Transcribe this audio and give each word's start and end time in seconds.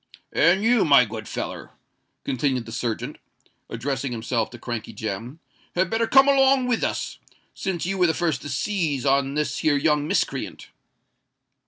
"And 0.33 0.63
you, 0.63 0.83
my 0.83 1.05
good 1.05 1.27
feller," 1.27 1.73
continued 2.25 2.65
the 2.65 2.71
serjeant, 2.71 3.19
addressing 3.69 4.11
himself 4.11 4.49
to 4.49 4.57
Crankey 4.57 4.93
Jem, 4.93 5.39
"had 5.75 5.91
better 5.91 6.07
come 6.07 6.27
along 6.27 6.65
with 6.67 6.83
us—since 6.83 7.85
you 7.85 7.99
was 7.99 8.07
the 8.07 8.15
first 8.15 8.41
to 8.41 8.49
seize 8.49 9.05
on 9.05 9.35
this 9.35 9.59
here 9.59 9.77
young 9.77 10.07
miscreant." 10.07 10.69